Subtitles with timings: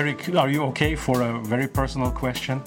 [0.00, 2.62] Eric, are you okay for a very personal question?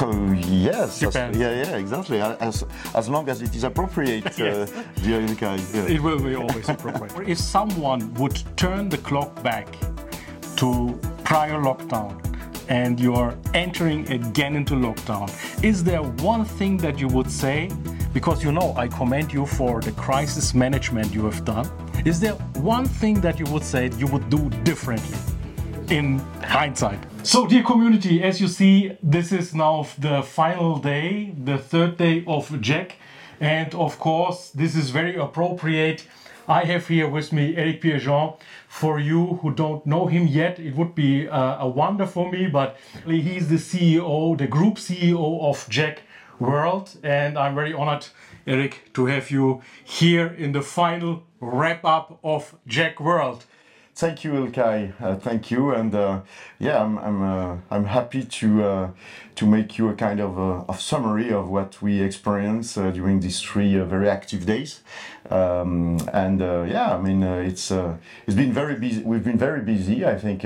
[0.00, 1.00] Oh, yes.
[1.00, 1.36] Depends.
[1.36, 2.20] yeah, yeah, exactly.
[2.20, 4.66] As, as long as it is appropriate, uh,
[5.02, 5.58] dear Ilkay.
[5.74, 5.94] Yeah.
[5.96, 7.28] It will be always appropriate.
[7.34, 9.66] if someone would turn the clock back
[10.58, 12.22] to prior lockdown
[12.68, 15.26] and you're entering again into lockdown,
[15.64, 17.68] is there one thing that you would say?
[18.12, 21.68] Because you know, I commend you for the crisis management you have done.
[22.04, 22.34] Is there
[22.74, 25.35] one thing that you would say you would do differently?
[25.88, 26.98] In hindsight.
[27.22, 32.24] So, dear community, as you see, this is now the final day, the third day
[32.26, 32.92] of JEC.
[33.38, 36.04] And of course, this is very appropriate.
[36.48, 38.36] I have here with me Eric Pierrejean.
[38.66, 42.48] For you who don't know him yet, it would be uh, a wonder for me,
[42.48, 45.98] but he's the CEO, the group CEO of JEC
[46.40, 46.96] World.
[47.04, 48.08] And I'm very honored,
[48.44, 53.44] Eric, to have you here in the final wrap up of JEC World.
[53.96, 54.92] Thank you, Ilkay.
[55.00, 56.20] Uh, thank you, and uh,
[56.58, 58.90] yeah, I'm I'm uh, I'm happy to uh,
[59.36, 63.20] to make you a kind of a of summary of what we experienced uh, during
[63.20, 64.82] these three uh, very active days.
[65.30, 67.70] Um, and yeah, I mean it's
[68.26, 69.02] it's been very busy.
[69.02, 70.04] We've been very busy.
[70.04, 70.44] I think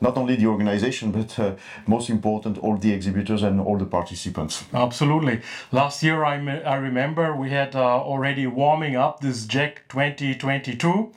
[0.00, 4.64] not only the organization, but most important, all the exhibitors and all the participants.
[4.72, 5.42] Absolutely.
[5.72, 11.12] Last year, I I remember we had already warming up this JEC 2022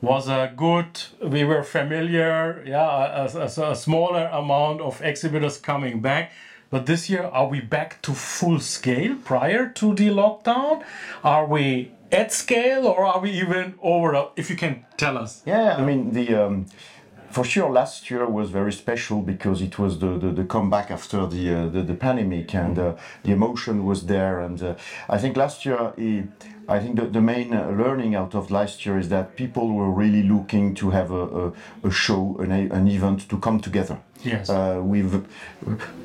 [0.00, 6.00] was a good we were familiar yeah a, a, a, smaller amount of exhibitors coming
[6.00, 6.32] back.
[6.70, 10.84] But this year are we back to full scale prior to the lockdown?
[11.24, 15.42] Are we at scale or are we even over if you can tell us.
[15.46, 16.66] Yeah i mean the um,
[17.30, 21.26] for sure last year was very special because it was the, the, the comeback after
[21.26, 24.40] the, uh, the, the pandemic and uh, the emotion was there.
[24.40, 24.74] And uh,
[25.08, 26.28] i think last year it,
[26.70, 29.90] I think the, the main uh, learning out of last year is that people were
[29.90, 33.98] really looking to have a, a, a show, an, an event to come together.
[34.22, 34.50] Yes.
[34.50, 35.26] Uh, we've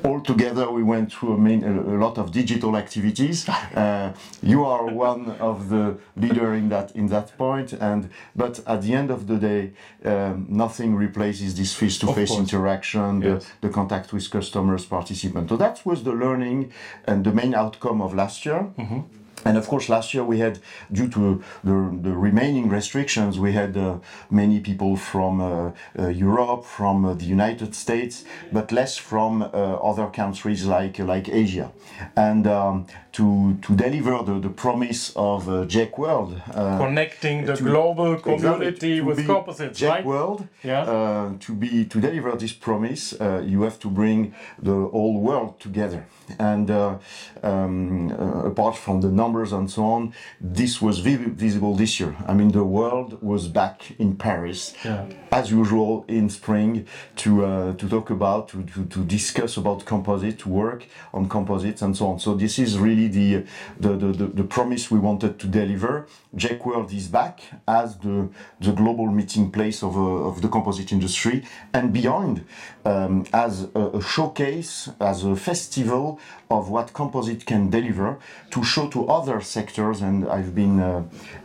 [0.02, 3.46] all together we went through a, main, a, lot of digital activities.
[3.76, 4.12] Uh,
[4.42, 8.94] you are one of the leader in that in that point, and but at the
[8.94, 9.72] end of the day,
[10.04, 13.44] um, nothing replaces this face-to-face interaction, yes.
[13.60, 15.50] the, the contact with customers, participants.
[15.50, 16.72] So that was the learning
[17.06, 18.70] and the main outcome of last year.
[18.78, 19.00] Mm-hmm.
[19.46, 20.58] And of course, last year we had,
[20.90, 23.98] due to the, the remaining restrictions, we had uh,
[24.28, 29.46] many people from uh, uh, Europe, from uh, the United States, but less from uh,
[29.90, 31.70] other countries like like Asia.
[32.16, 37.64] And um, to to deliver the, the promise of uh, JEC World, connecting the to,
[37.64, 40.04] global community exactly, with composites, JEC right?
[40.04, 41.32] World, yeah.
[41.40, 43.14] to be to deliver this promise,
[43.52, 46.06] you have to bring the whole world together.
[46.38, 48.10] And um,
[48.52, 52.14] apart from the numbers and so on, this was visible this year.
[52.26, 55.06] I mean, the world was back in Paris, yeah.
[55.32, 60.38] as usual in spring, to uh, to talk about, to, to, to discuss about composite,
[60.40, 60.84] to work
[61.14, 62.18] on composites and so on.
[62.18, 63.44] So this is really the
[63.78, 66.06] the, the, the, the promise we wanted to deliver.
[66.34, 68.28] JEC World is back as the
[68.60, 72.44] the global meeting place of, uh, of the composite industry and beyond,
[72.84, 76.18] um, as a, a showcase, as a festival
[76.50, 78.18] of what composite can deliver
[78.50, 81.02] to show to other sectors and I've been uh,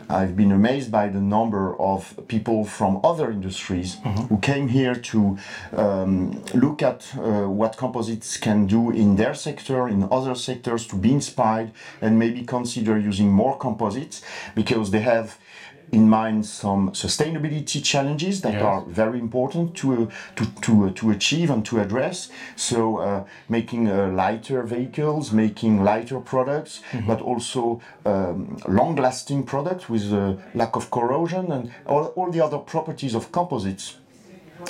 [0.10, 4.24] I've been amazed by the number of people from other industries mm-hmm.
[4.30, 5.38] who came here to
[5.76, 10.96] um, look at uh, what composites can do in their sector in other sectors to
[10.96, 11.51] be inspired
[12.02, 14.22] and maybe consider using more composites
[14.56, 15.38] because they have
[15.92, 18.62] in mind some sustainability challenges that yes.
[18.62, 22.30] are very important to uh, to to, uh, to achieve and to address.
[22.56, 27.08] So uh, making uh, lighter vehicles, making lighter products, mm-hmm.
[27.08, 32.58] but also um, long-lasting products with uh, lack of corrosion and all, all the other
[32.58, 33.98] properties of composites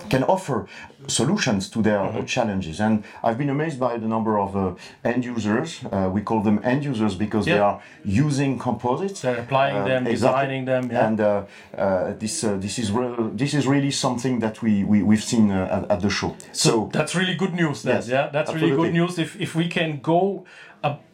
[0.09, 0.67] can offer
[1.07, 2.25] solutions to their mm-hmm.
[2.25, 2.79] challenges.
[2.79, 5.83] And I've been amazed by the number of uh, end users.
[5.85, 7.53] Uh, we call them end users because yeah.
[7.53, 9.21] they are using composites.
[9.21, 10.13] They're applying uh, them, exactly.
[10.13, 10.91] designing them.
[10.91, 11.07] Yeah.
[11.07, 11.45] And uh,
[11.77, 12.91] uh, this uh, this is
[13.33, 16.35] this is really something that we, we we've seen at, at, the show.
[16.51, 17.83] So, so, that's really good news.
[17.83, 18.71] Then, yes, yeah, that's absolutely.
[18.71, 19.19] really good news.
[19.19, 20.45] If if we can go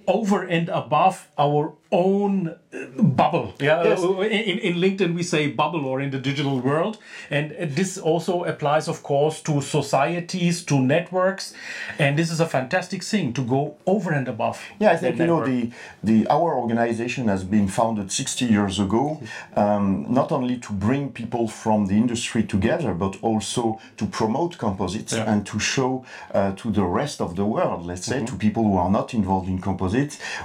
[0.07, 3.53] over and above our own uh, bubble.
[3.61, 4.03] Yeah, Yes.
[4.03, 6.97] Uh, in, in LinkedIn we say bubble or in the digital world,
[7.29, 11.53] and this also applies, of course, to societies, to networks,
[11.99, 14.59] and this is a fantastic thing to go over and above.
[14.79, 15.71] Yeah, I think you know the
[16.03, 19.21] the our organization has been founded 60 years ago,
[19.55, 25.13] um, not only to bring people from the industry together, but also to promote composites
[25.13, 25.31] Yeah.
[25.31, 28.25] and to show uh, to the rest of the world, let's say, Mm-hmm.
[28.25, 29.96] to people who are not involved in composites,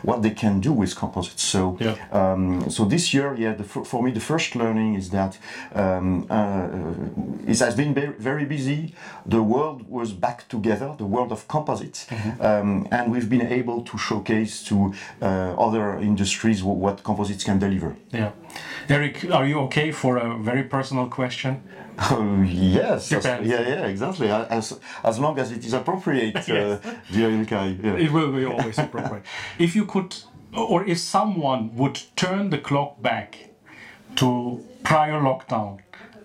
[0.02, 1.42] what they can do with composites.
[1.42, 1.94] So, Yeah.
[2.20, 5.38] um, so this year, yeah, the, for me, the first learning is that
[5.74, 8.92] um, uh, it has been very, busy.
[9.26, 12.06] The world was back together, the world of composites,
[12.40, 14.76] um, and we've been able to showcase to
[15.22, 17.90] uh, other industries wh- what composites can deliver.
[18.12, 18.30] Yeah,
[18.88, 21.62] Eric, are you okay for a very personal question?
[21.98, 24.28] Oh, yes, as- yeah, yeah, exactly.
[24.30, 26.78] As as long as it is appropriate, uh,
[27.10, 27.82] dear Ilkay.
[27.82, 27.94] Yeah.
[28.04, 29.24] It will be always appropriate.
[29.58, 30.16] if you could,
[30.54, 33.50] or if someone would turn the clock back
[34.16, 35.78] to prior lockdown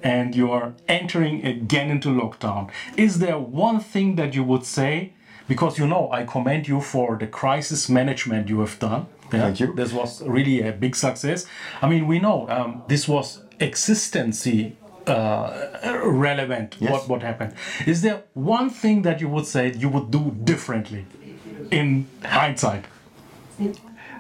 [0.04, 5.14] and you are entering again into lockdown, is there one thing that you would say?
[5.48, 9.06] Because you know, I commend you for the crisis management you have done.
[9.32, 9.74] Yeah, Thank you.
[9.74, 11.46] This was really a big success.
[11.82, 14.78] I mean, we know um, this was existency
[15.08, 16.76] uh, relevant.
[16.80, 16.92] Yes.
[16.92, 17.54] What what happened?
[17.86, 21.06] Is there one thing that you would say you would do differently
[21.72, 22.86] in hindsight?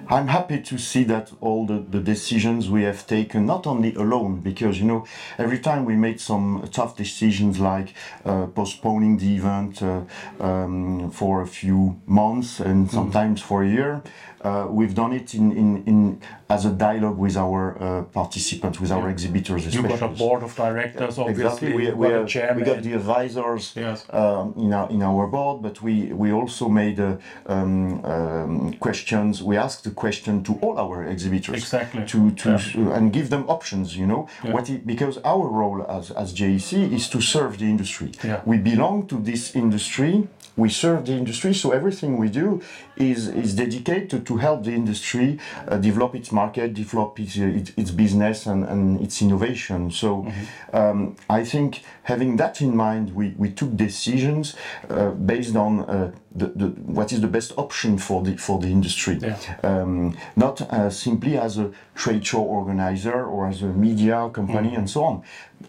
[0.10, 4.40] I'm happy to see that all the, the decisions we have taken, not only alone,
[4.40, 5.06] because you know,
[5.38, 7.94] every time we made some tough decisions like
[8.24, 10.02] uh, postponing the event uh,
[10.40, 14.02] um, for a few months and sometimes for a year,
[14.42, 18.92] uh, we've done it in, in, in as a dialogue with our uh, participants, with
[18.92, 20.00] our exhibitors, You especially.
[20.00, 21.44] got a board of directors, obviously.
[21.44, 21.74] Exactly.
[21.74, 22.58] We, you we, got chairman.
[22.58, 24.06] we got the advisors Yes.
[24.12, 27.18] um, in, our, in our board, but we, we also made uh,
[27.48, 29.42] um, um, questions.
[29.44, 32.06] We asked the question to all our exhibitors Exactly.
[32.06, 33.98] to, to and give them options.
[33.98, 34.70] You know what?
[34.70, 38.12] It, because our role as, as JEC is to serve the industry.
[38.24, 38.42] Yeah.
[38.46, 40.28] We belong to this industry.
[40.58, 42.62] We serve the industry, so everything we do
[42.96, 45.38] is is dedicated to help the industry
[45.68, 49.92] uh, develop its market, develop its, its, its business, and, and its innovation.
[49.92, 50.26] So,
[50.74, 54.56] um, I think having that in mind, we, we took decisions
[54.90, 56.68] uh, based on uh, the, the
[56.98, 59.38] what is the best option for the for the industry, Yeah.
[59.64, 64.90] um, not uh, simply as a trade show organizer or as a media company and
[64.90, 65.22] so on.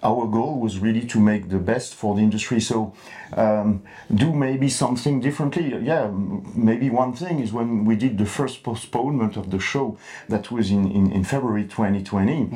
[0.03, 2.61] Our goal was really to make the best for the industry.
[2.61, 2.93] So,
[3.37, 3.83] um,
[4.15, 5.75] do maybe something differently.
[5.83, 6.11] Yeah,
[6.55, 9.97] maybe one thing is when we did the first postponement of the show,
[10.29, 12.51] that was in, in, in February 2020.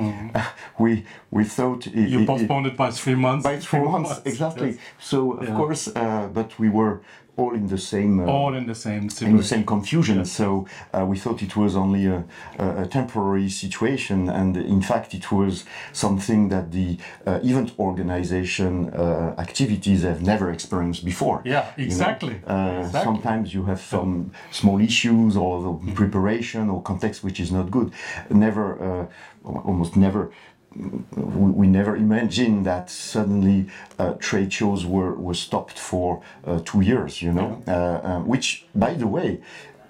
[0.78, 3.44] we we thought it, you it- it- postponed it by three months.
[3.44, 4.70] by three months exactly.
[4.70, 4.78] yes.
[4.98, 7.00] So of course, uh, but we were
[7.36, 8.20] all in the same.
[8.20, 10.24] Uh, All in the same in the same confusion.
[10.24, 12.24] So uh, we thought it was only a,
[12.58, 19.34] a, temporary situation, and in fact, it was something that the uh, event organization uh,
[19.38, 21.40] activities have never experienced before.
[21.44, 21.86] Yeah, you know.
[21.86, 22.40] exactly.
[22.46, 23.04] Uh, Exactly.
[23.04, 27.92] Sometimes you have some small issues or the preparation or context which is not good.
[28.30, 29.06] Never, uh,
[29.44, 30.32] almost never
[30.76, 33.66] we, we never imagined that suddenly
[33.98, 38.64] uh, trade shows were, were stopped for uh, two years, you know, uh, uh, which,
[38.74, 39.40] by the way,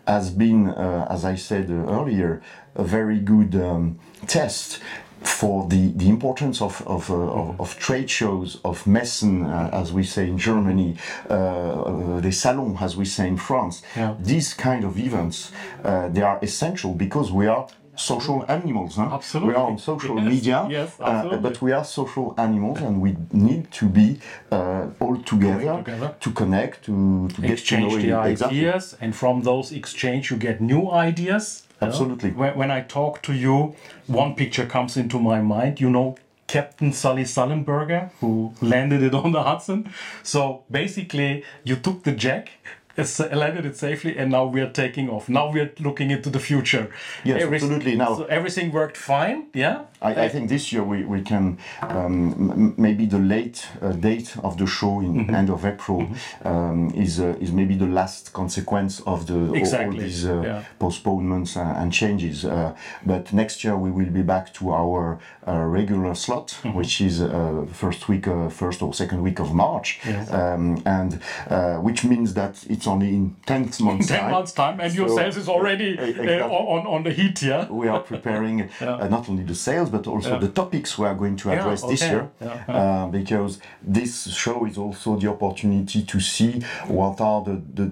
[0.07, 2.43] has been, uh, as I said uh, earlier,
[2.75, 4.81] a very good um, test
[5.23, 9.93] for the, the importance of, of, uh, of, of trade shows, of Messen, uh, as
[9.93, 10.97] we say in Germany,
[11.31, 13.83] uh, uh, les salons, as we say in France.
[13.97, 14.17] Yeah.
[14.19, 15.53] These kind of events,
[15.85, 17.69] uh, they are essential because we are
[18.11, 18.97] social animals.
[18.97, 19.09] Huh?
[19.19, 19.49] Absolutely.
[19.55, 23.11] We are on social Yes, media, yes, uh, but we are social animals and we
[23.33, 24.09] need to be
[24.51, 26.15] uh, all together, together.
[26.25, 28.13] to connect, to, to get to know exchange the it.
[28.33, 29.05] ideas, Exactly.
[29.07, 31.45] and from those exchange, you get new ideas.
[31.81, 31.89] you know?
[31.89, 32.31] Absolutely.
[32.41, 33.75] When, when I talk to you,
[34.07, 35.81] one picture comes into my mind.
[35.81, 36.17] You know,
[36.47, 39.81] Captain Sully Sullenberger, who landed it on the Hudson.
[40.23, 40.41] So
[40.71, 42.49] basically, you took the JEC.
[42.97, 45.29] It's- landed it safely, and now we are taking off.
[45.29, 46.91] Now we are looking into the future.
[47.25, 47.97] Yes, absolutely.
[47.97, 49.47] Now- so everything worked fine.
[49.55, 49.79] Yeah.
[50.03, 54.37] I, I think this year we, we can um, m- maybe the late uh, date
[54.43, 55.35] of the show in Mm-hmm.
[55.35, 56.07] end of April
[56.45, 60.63] um, is uh, is maybe the last consequence of the all- all, these uh, yeah.
[60.79, 62.45] postponements and, and changes.
[62.45, 62.73] Uh,
[63.07, 66.77] but next year we will be back to our uh, regular slot, Mm-hmm.
[66.79, 71.77] which is uh, first week, uh, first or second week of March, um, and uh,
[71.77, 74.31] which means that it's only in ten months Ten time.
[74.31, 76.41] months time, and your sales is already exactly.
[76.41, 77.43] on on the heat.
[77.43, 77.69] Yeah.
[77.71, 81.37] we are preparing uh, not only the sales but also the topics we are going
[81.37, 82.23] to address this year,
[82.69, 83.59] Uh, because
[83.95, 86.53] this show is also the opportunity to see
[86.89, 87.85] what are the, the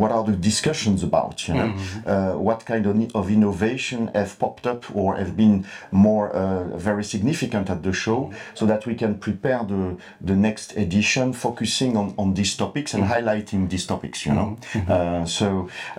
[0.00, 1.36] what are the discussions about.
[1.48, 2.08] You know, Mm-hmm.
[2.08, 7.04] uh, what kind of, of innovation have popped up or have been more uh, very
[7.04, 12.14] significant at the show, so that we can prepare the the next edition, focusing on
[12.16, 14.24] on these topics and highlighting these topics.
[14.26, 14.56] You know,
[14.88, 15.46] uh, so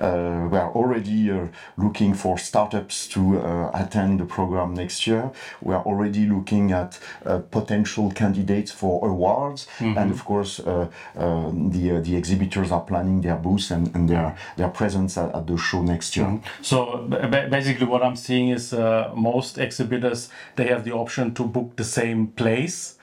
[0.02, 5.25] uh, we are already uh, looking for startups to uh, attend the program next year.
[5.62, 11.72] We are already looking at uh, potential candidates for awards, and of course, uh, um,
[11.72, 15.46] the uh, the exhibitors are planning their booths and, and their their presence at, at
[15.48, 16.40] the show next year.
[16.62, 21.34] So ba- ba- basically, what I'm seeing is uh, most exhibitors they have the option
[21.34, 22.96] to book the same place.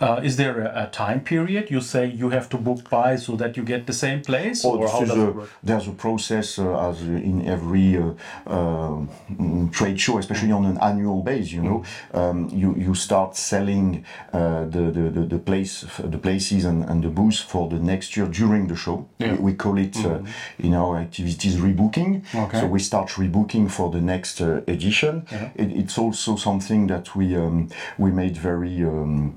[0.00, 3.36] Uh, is there a, a time period you say you have to book by so
[3.36, 5.48] that you get the same place, Oh, or how does a- it work?
[5.62, 8.10] there's a process uh, as in every uh,
[8.46, 11.52] uh, mm, trade show, especially on an annual base.
[11.52, 16.64] You know, um, you you start selling uh, the, the, the the place the places
[16.64, 19.06] and, and the booths for the next year during the show.
[19.18, 19.34] Yeah.
[19.34, 20.18] We, we call it uh,
[20.58, 22.22] in our activities rebooking.
[22.34, 22.60] Okay.
[22.60, 25.22] So we start rebooking for the next uh, edition.
[25.54, 29.34] It, it's also something that we um, we made very um,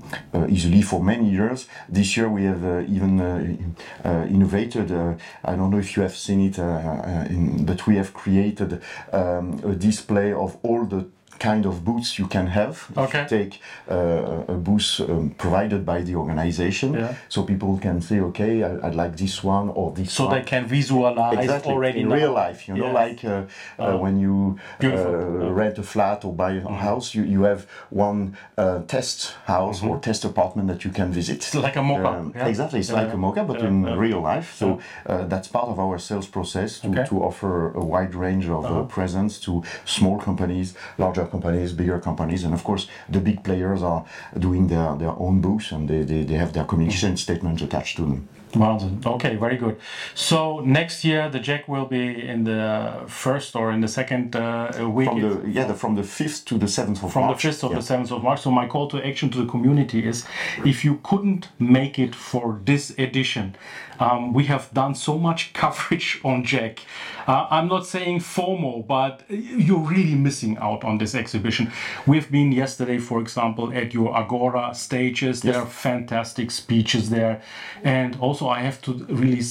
[0.48, 1.68] easily for many years.
[1.88, 4.90] This year we have uh, even uh, uh, innovated.
[4.90, 8.12] Uh, I don't know if you have seen it, uh, uh, in, but we have
[8.12, 11.06] created um, a display of all the
[11.38, 12.74] kind of booths you can have.
[12.96, 13.22] Okay.
[13.22, 17.14] you take uh, a booth um, provided by the organization, Yeah.
[17.28, 20.14] so people can say, okay, I, I'd like this one or this one.
[20.18, 22.14] So one they can visualize exactly already in now.
[22.16, 22.94] real life you know Yes.
[23.02, 23.42] like uh,
[23.78, 28.36] uh, when you uh, rent a flat or buy a house you, you have one
[28.56, 32.32] uh, test house or test apartment that you can visit It's like a mock-up, Um,
[32.34, 32.46] yeah.
[32.48, 34.66] exactly it's Yeah, like a mock-up but in real life so
[35.06, 37.00] uh, that's part of our sales process to, Okay.
[37.00, 37.08] Uh-huh.
[37.10, 37.52] to offer
[37.82, 42.62] a wide range of uh, presence to small companies larger companies bigger companies and of
[42.64, 44.04] course the big players are
[44.38, 47.16] doing their, their own booths and they, they, they have their communication Mm-hmm.
[47.16, 49.04] statements attached to them Wowza.
[49.06, 49.76] Okay, very good.
[50.14, 54.88] So next year the JEC will be in the first or in the second uh,
[54.90, 55.08] week.
[55.08, 57.56] from the yeah the, from the 5th to the 7th of from March From the
[57.56, 57.78] 5th of Yeah.
[57.78, 58.40] the 7th of March.
[58.42, 60.24] So my call to action to the community is
[60.64, 63.56] if you couldn't make it for this edition,
[64.00, 66.78] um, we have done so much coverage on JEC.
[67.26, 71.70] Uh, I'm not saying FOMO, but you're really missing out on this exhibition.
[72.06, 75.42] We've been yesterday, for example, at your Agora stages.
[75.42, 77.42] There are fantastic speeches there.
[77.84, 79.42] And also, I have to really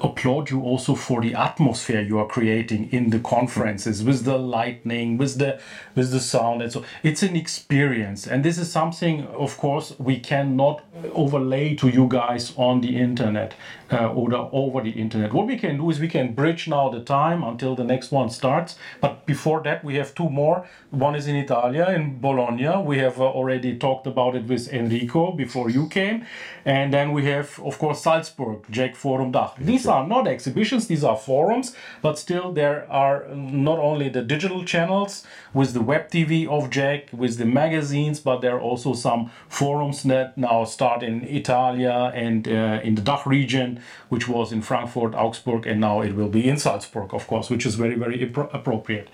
[0.00, 5.18] applaud you also for the atmosphere you are creating in the conferences with the lightning,
[5.18, 5.60] with the
[5.96, 8.26] with the sound, and so it's an experience.
[8.26, 13.54] And this is something, of course, we cannot overlay to you guys on the internet
[13.92, 15.32] uh, or over the internet.
[15.32, 18.30] What we can do is we can bridge now the time until the next one
[18.30, 18.76] starts.
[19.00, 20.66] But before that, we have two more.
[20.90, 22.82] One is in Italia, in Bologna.
[22.82, 26.26] We have uh, already talked about it with Enrico before you came.
[26.64, 29.56] And then we have, of course, Salzburg, JEC Forum Dach.
[29.58, 34.64] These are not exhibitions, these are forums, but still there are not only the digital
[34.64, 35.24] channels
[35.54, 40.02] with the web TV of JEC, with the magazines, but there are also some forums
[40.04, 43.75] that now start in Italia and uh, in the Dach region,
[44.08, 47.66] which was in Frankfurt, Augsburg, and now it will be in Salzburg, of course, which
[47.66, 49.08] is very, very appro- appropriate.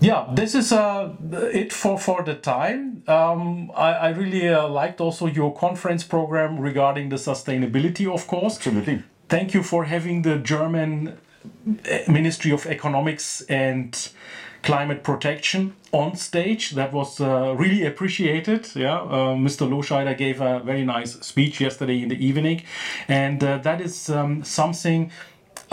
[0.00, 1.14] Yeah, this is uh,
[1.52, 3.02] it for, for the time.
[3.06, 8.56] Um, I, I really uh, liked also your conference program regarding the sustainability, of course.
[8.56, 9.02] Absolutely.
[9.28, 11.16] Thank you for having the German
[11.90, 14.10] uh, Ministry of Economics and
[14.64, 16.70] Climate Protection on stage.
[16.70, 18.74] That was uh, really appreciated.
[18.74, 19.68] Yeah, uh, Mr.
[19.68, 22.62] Loscheider gave a very nice speech yesterday in the evening,
[23.06, 25.10] and uh, that is um, something.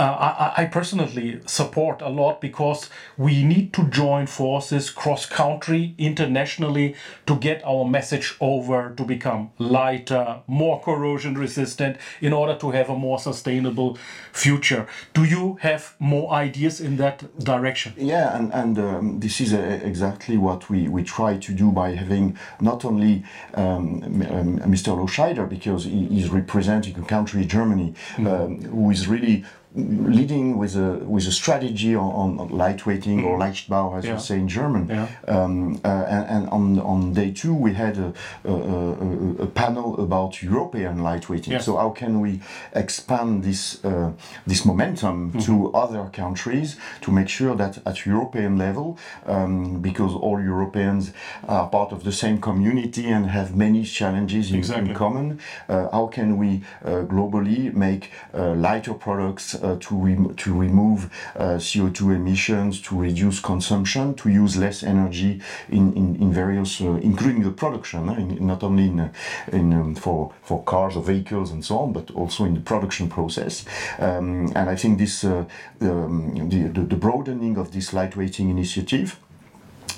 [0.01, 5.93] Uh, I, I personally support a lot because we need to join forces cross country,
[6.00, 6.96] internationally,
[7.27, 12.89] to get our message over to become lighter, more corrosion resistant, in order to have
[12.89, 13.96] a more sustainable
[14.31, 14.88] future.
[15.13, 17.93] Do you have more ideas in that direction?
[17.96, 21.91] Yeah, and, and um, this is uh, exactly what we, we try to do by
[21.91, 24.98] having not only um, m- um, Mr.
[24.98, 30.97] Loscheider, because he is representing a country, Germany, um, who is really leading with a
[31.05, 34.13] with a strategy on, on lightweighting or Leichtbau, as Yeah.
[34.13, 34.87] you say in German.
[34.89, 35.07] Yeah.
[35.27, 38.13] Um, uh, and, and on on day two, we had a,
[38.45, 41.51] a, a, a panel about European lightweighting.
[41.51, 41.65] Yes.
[41.65, 42.41] So how can we
[42.73, 44.11] expand this uh,
[44.45, 50.41] this momentum to other countries to make sure that at European level, um, because all
[50.41, 51.13] Europeans
[51.47, 54.89] are part of the same community and have many challenges in, Exactly.
[54.89, 60.53] in common, uh, how can we uh, globally make uh, lighter products to, rem- to
[60.53, 66.82] remove uh, CO2 emissions, to reduce consumption, to use less energy in, in, in various,
[66.82, 69.12] uh, including the production, uh, in, not only in, uh,
[69.51, 73.10] in um, for, for cars or vehicles and so on, but also in the production
[73.10, 73.65] process.
[74.00, 75.46] Um, and I think this, uh,
[75.82, 79.18] um, the, the, the broadening of this lightweighting initiative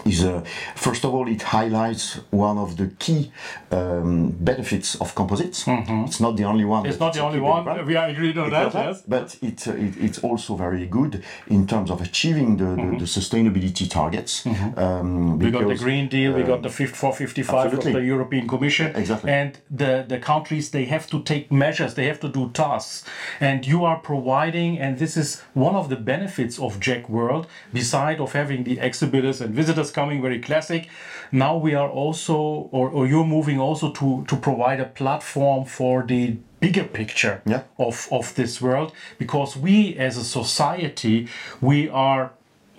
[0.05, 0.43] is uh,
[0.75, 3.31] first of all it highlights one of the key
[3.71, 5.65] um, benefits of composites.
[5.67, 6.83] It's not the only one.
[6.83, 6.91] Mm-hmm.
[6.91, 7.85] It's not the only one.
[7.85, 8.65] We are agreed on that.
[8.65, 9.03] Because, Yes.
[9.07, 13.05] But it, uh, it, it's also very good in terms of achieving the, the, the
[13.05, 14.45] sustainability targets.
[14.45, 15.39] Um, Mm-hmm.
[15.39, 18.47] We got the Green Deal, we got um, the Fit for 55 of the European
[18.47, 18.95] Commission.
[18.95, 19.31] Exactly.
[19.31, 23.05] And the, the countries, they have to take measures, they have to do tasks.
[23.39, 28.19] And you are providing, and this is one of the benefits of JEC World, beside
[28.19, 30.87] of having the exhibitors and visitors coming, very classic.
[31.31, 32.35] Now we are also,
[32.71, 37.63] or, or you're moving also to, to provide a platform for the bigger picture Yeah.
[37.77, 41.27] of, of this world because we as a society
[41.59, 42.31] we are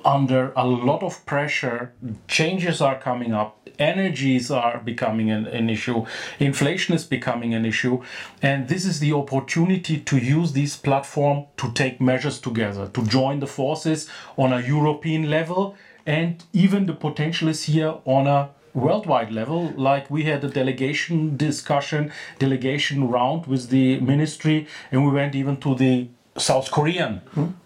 [0.04, 1.92] under a lot of pressure
[2.26, 6.04] changes are coming up energies are becoming an, an issue
[6.38, 8.02] inflation is becoming an issue
[8.42, 13.40] and this is the opportunity to use this platform to take measures together to join
[13.40, 15.74] the forces on a european level
[16.06, 19.72] and even the potential is here on a worldwide level.
[19.76, 25.56] Like we had a delegation discussion delegation round with the ministry and we went even
[25.58, 27.20] to the south korean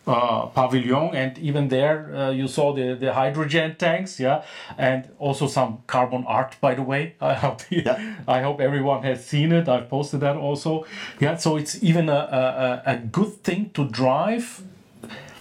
[0.07, 1.15] uh, pavilion.
[1.15, 4.43] And even there uh, you saw the, the hydrogen tanks yeah
[4.77, 7.15] and also some carbon art by the way.
[7.21, 8.17] I hope Yeah.
[8.29, 9.69] i hope everyone has seen it.
[9.69, 10.85] I've posted that also.
[11.21, 14.63] Yeah so it's even a, a a good thing to drive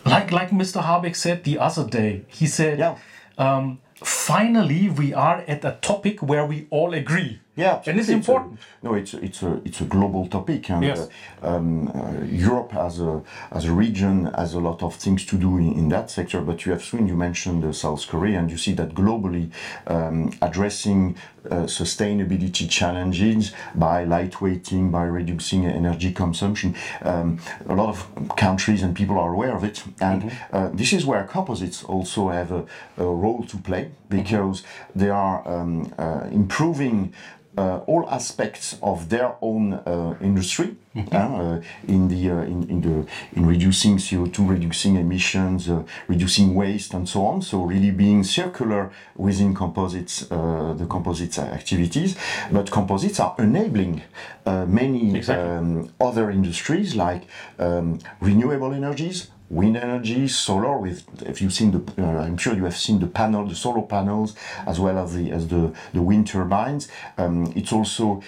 [0.07, 0.81] like like Mr.
[0.81, 2.95] Habeck said the other day, he said, Yeah.
[3.37, 7.39] um, finally we are at a topic where we all agree.
[7.57, 8.13] Yeah, and it's absolutely.
[8.13, 8.59] important.
[8.83, 11.09] a, no, it's it's a it's a global topic, and Yes.
[11.43, 13.21] uh, um, uh, Europe as a
[13.51, 16.41] as a region has a lot of things to do in, in that sector.
[16.41, 19.49] But you have seen, you mentioned uh, South Korea, and you see that globally
[19.87, 21.15] um, addressing
[21.49, 26.75] uh, sustainability challenges by lightweighting, by reducing energy consumption.
[27.01, 31.05] Um, a lot of countries and people are aware of it, and uh, this is
[31.05, 32.65] where composites also have a,
[32.97, 34.63] a role to play because
[34.95, 37.13] they are um, uh, improving
[37.57, 40.75] uh, all aspects of their own uh, industry
[41.11, 46.93] uh, in the uh, in, in the in reducing CO2, reducing emissions, uh, reducing waste,
[46.93, 47.41] and so on.
[47.41, 52.15] So really being circular within composites, uh, the composites activities.
[52.51, 54.01] But composites are enabling
[54.45, 55.49] uh, many Exactly.
[55.49, 57.23] um, other industries like
[57.59, 59.27] um, renewable energies.
[59.49, 60.77] Wind energy, solar.
[60.77, 63.81] With if you've seen the, uh, I'm sure you have seen the panel, the solar
[63.81, 66.89] panels, as well as the as the the wind turbines.
[67.17, 68.21] Um, it's also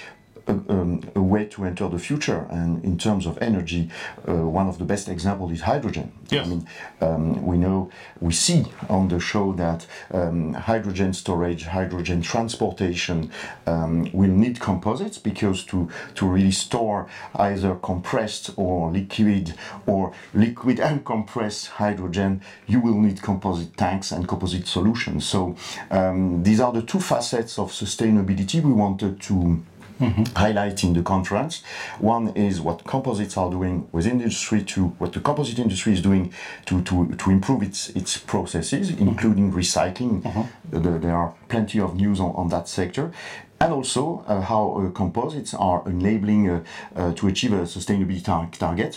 [0.49, 2.47] a, um, a way to enter the future.
[2.49, 3.89] And in terms of energy,
[4.27, 6.11] uh, one of the best examples is hydrogen.
[6.29, 6.45] Yes.
[6.45, 6.67] I mean,
[7.01, 13.31] um, we know, we see on the show that um, hydrogen storage, hydrogen transportation
[13.67, 19.53] um, will need composites because to, to really store either compressed or liquid
[19.85, 25.27] or liquid and compressed hydrogen, you will need composite tanks and composite solutions.
[25.27, 25.55] So
[25.91, 29.63] um, these are the two facets of sustainability we wanted to
[29.99, 30.23] Mm-hmm.
[30.35, 31.61] highlight in the conference.
[31.99, 36.01] One is what composites are doing within the industry to what the composite industry is
[36.01, 36.33] doing
[36.67, 40.21] to, to, to improve its, its processes, including recycling.
[40.21, 40.81] Mm-hmm.
[40.81, 43.11] There, there are plenty of news on, on that sector.
[43.61, 46.63] And also uh, how uh, composites are enabling uh,
[46.95, 48.47] uh, to achieve a sustainability tar-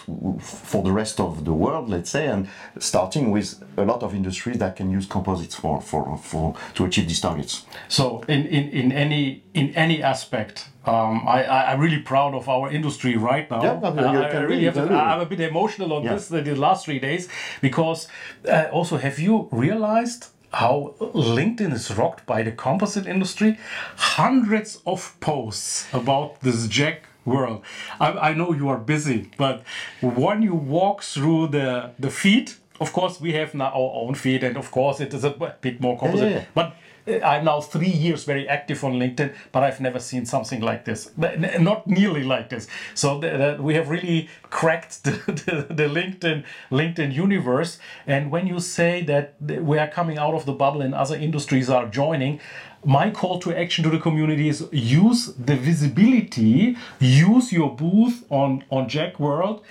[0.06, 2.46] w- for the rest of the world, let's say, and
[2.78, 7.08] starting with a lot of industries that can use composites for, for, for to achieve
[7.08, 7.66] these targets.
[7.88, 12.48] So in, in, in any in any aspect, um, I, I I'm really proud of
[12.48, 13.62] our industry right now.
[13.62, 16.14] Yeah, I, I really have to, I'm a bit emotional on Yeah.
[16.14, 17.28] this uh, the last three days
[17.60, 18.06] because
[18.48, 23.58] uh, also have you realized how LinkedIn is rocked by the composite industry?
[23.96, 27.62] Hundreds of posts about this JEC world.
[28.00, 29.62] I, I know you are busy, but
[30.00, 34.42] when you walk through the the feed, of course we have now our own feed,
[34.44, 36.30] and of course it is a bit more composite.
[36.30, 36.44] yeah.
[36.54, 36.74] But
[37.06, 40.84] Uh, I'm now three years very active on LinkedIn, but I've never seen something like
[40.84, 41.10] this.
[41.16, 42.68] Not nearly like this.
[42.94, 47.78] So the, the, we have really cracked the, the, the LinkedIn LinkedIn universe.
[48.06, 51.68] And when you say that we are coming out of the bubble and other industries
[51.68, 52.40] are joining,
[52.84, 58.64] my call to action to the community is use the visibility, use your booth on
[58.70, 59.62] on JEC World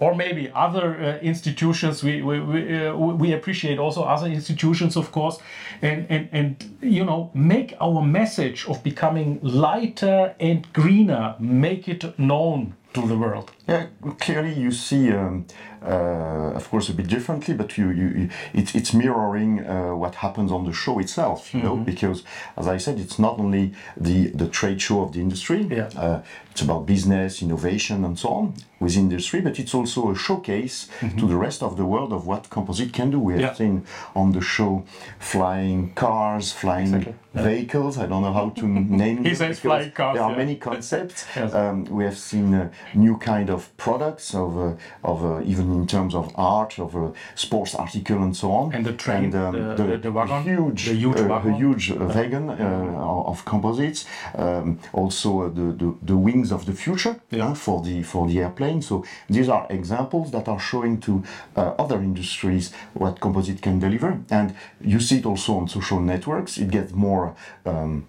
[0.00, 2.02] or maybe other uh, institutions.
[2.02, 5.38] We we, we, uh, we appreciate also other institutions of course.
[5.82, 12.18] And, and and you know make our message of becoming lighter and greener make it
[12.18, 13.86] known to the world Yeah,
[14.18, 15.44] clearly you see, um,
[15.82, 20.14] uh, of course, a bit differently, but you, you, you it, it's mirroring uh, what
[20.16, 22.24] happens on the show itself, you know, because
[22.56, 25.90] as I said, it's not only the, the trade show of the industry, Yeah.
[25.96, 30.88] uh, it's about business, innovation, and so on with industry, but it's also a showcase
[31.18, 33.20] to the rest of the world of what composite can do.
[33.20, 33.54] We have Yeah.
[33.54, 33.84] seen
[34.16, 34.84] on the show
[35.20, 37.96] flying cars, flying vehicles.
[37.98, 38.66] I don't know how to
[39.04, 40.36] name He says flying cars, There are yeah.
[40.44, 41.26] many concepts.
[41.36, 41.54] Yes.
[41.54, 45.86] Um, we have seen uh, new kind of products of, uh, of uh, even in
[45.86, 48.72] terms of art, of uh, sports article and so on.
[48.74, 51.52] And the train, the- the- the wagon, huge, the huge wagon.
[51.52, 54.06] a huge uh, wagon uh, of composites.
[54.34, 57.54] Um, also uh, the, the the wings of the future Yeah.
[57.54, 58.82] for the for the airplane.
[58.82, 61.12] So these are examples that are showing to
[61.56, 66.58] uh, other industries what composite can deliver, and you see it also on social networks.
[66.58, 67.34] It gets more.
[67.66, 68.06] Um,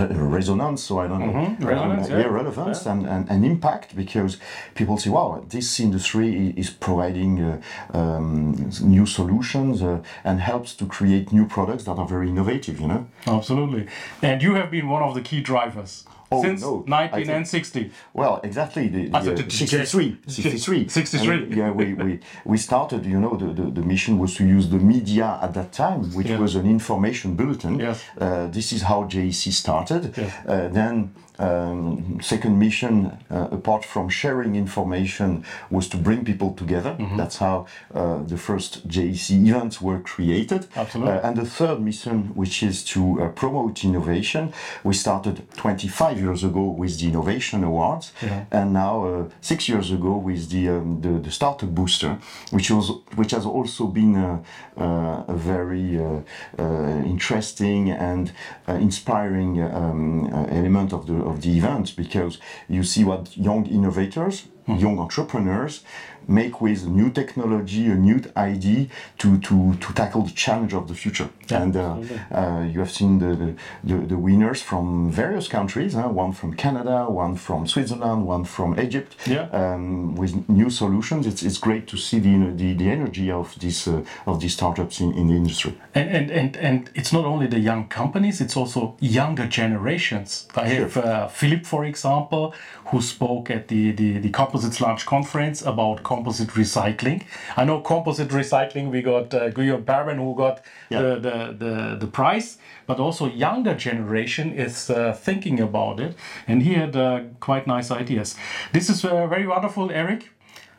[0.00, 1.32] resonance so i don't know.
[1.32, 2.26] Mhm, relevance, Um, yeah.
[2.26, 4.38] relevance and, and, and impact because
[4.74, 7.60] people say wow this industry is providing uh,
[7.98, 12.88] um, new solutions uh, and helps to create new products that are very innovative you
[12.88, 13.06] know?
[13.26, 13.86] Absolutely.
[14.22, 17.90] And you have been one of the key drivers Oh, since no, I think- 1960.
[18.14, 18.88] Well, exactly.
[18.88, 20.88] The, the, uh, 63, 63.
[20.98, 21.34] 63.
[21.36, 24.68] And, yeah, we, we, we started, you know, the, the, the mission was to use
[24.68, 26.38] the media at that time, which Yeah.
[26.38, 27.78] was an information bulletin.
[27.78, 28.02] Yes.
[28.18, 30.02] Uh, this is how JEC started.
[30.16, 30.32] Yes.
[30.46, 36.96] Uh, then, um, second mission, uh, apart from sharing information, was to bring people together.
[36.98, 37.16] Mm-hmm.
[37.16, 40.66] That's how uh, the first JEC events were created.
[40.76, 41.14] Absolutely.
[41.14, 44.52] Uh, and the third mission, which is to uh, promote innovation,
[44.84, 48.44] we started 25 years ago with the Innovation Awards, Yeah.
[48.50, 52.18] and now uh, six years ago with the, um, the the Startup Booster,
[52.50, 54.38] which was which has also been uh,
[54.76, 56.20] uh, a very uh,
[56.58, 58.32] uh, interesting and
[58.68, 63.66] uh, inspiring um, uh, element of the of the event because you see what young
[63.66, 65.82] innovators, young entrepreneurs
[66.28, 68.86] make with new technology, a new idea
[69.18, 71.28] to, to, to tackle the challenge of the future.
[71.48, 71.96] Yeah, and uh,
[72.30, 76.08] uh, you have seen the, the, the, winners from various countries, huh?
[76.08, 79.48] one from Canada, one from Switzerland, one from Egypt, Yeah.
[79.52, 81.26] um, with new solutions.
[81.26, 85.00] It's, it's great to see the, the, the energy of, this, uh, of these startups
[85.00, 85.74] in, in the industry.
[85.94, 90.46] And, and, and, and it's not only the young companies, it's also younger generations.
[90.54, 92.54] I have uh, Philip, for example,
[92.86, 97.22] who spoke at the, the, the Composites Lounge Conference about composite recycling.
[97.56, 100.60] I know composite recycling, we got uh, Guillaume Perben who got
[100.90, 101.00] Yeah.
[101.00, 106.16] the, the, the, the prize, but also younger generation is uh, thinking about it.
[106.46, 108.36] And he had uh, quite nice ideas.
[108.74, 110.30] This is uh, very wonderful, Eric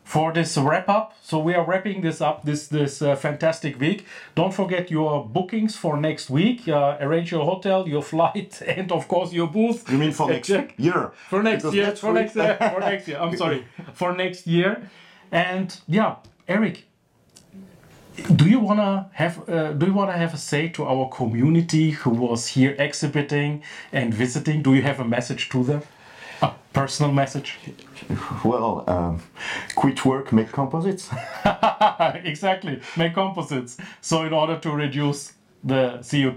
[0.03, 1.15] for this wrap up.
[1.21, 4.05] So we are wrapping this up this this uh, fantastic week.
[4.35, 6.67] Don't forget your bookings for next week.
[6.67, 9.89] Uh, arrange your hotel, your flight, and of course your booth.
[9.89, 11.11] You mean for next year?
[11.29, 11.85] For next Because year.
[11.87, 12.57] next For next year.
[12.73, 13.17] For next year.
[13.19, 13.65] I'm sorry.
[13.93, 14.89] For next year.
[15.31, 16.15] And yeah,
[16.47, 16.85] Eric.
[18.35, 22.11] Do you wanna have uh, Do you wanna have a say to our community who
[22.11, 24.61] was here exhibiting and visiting?
[24.61, 25.81] Do you have a message to them?
[26.43, 27.57] A personal message?
[28.43, 29.23] Well, um,
[29.75, 31.09] quit work, make composites.
[32.25, 36.35] exactly make composites so in order to reduce the co2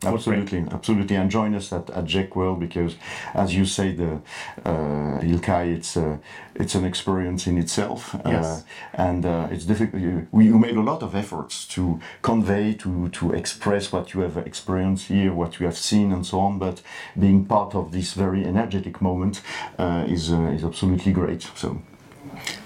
[0.00, 0.14] footprint.
[0.14, 2.94] Absolutely, absolutely, and join us at, at JEC World because,
[3.34, 4.20] as you say, the
[4.64, 6.18] uh, Ilkay, it's uh,
[6.54, 8.46] it's an experience in itself, Yes.
[8.46, 8.62] uh,
[8.94, 10.02] and uh, it's difficult.
[10.02, 14.20] You, we, you made a lot of efforts to convey, to to express what you
[14.20, 16.58] have experienced here, what you have seen, and so on.
[16.58, 16.82] But
[17.18, 19.42] being part of this very energetic moment
[19.78, 21.42] uh, is uh, is absolutely great.
[21.56, 21.82] So,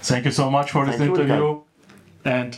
[0.03, 1.61] thank you so much for this Thank you, interview
[2.25, 2.57] and